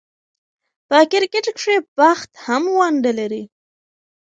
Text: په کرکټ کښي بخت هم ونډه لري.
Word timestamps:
په 0.87 0.97
کرکټ 1.11 1.45
کښي 1.55 1.75
بخت 1.99 2.31
هم 2.45 2.63
ونډه 2.77 3.11
لري. 3.19 3.43